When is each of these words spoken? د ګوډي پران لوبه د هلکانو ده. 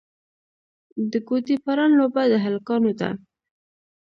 د 1.11 1.13
ګوډي 1.27 1.55
پران 1.65 1.91
لوبه 1.99 2.23
د 2.31 2.33
هلکانو 2.45 2.91
ده. 2.99 3.09